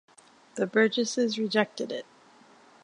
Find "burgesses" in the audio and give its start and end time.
0.65-1.37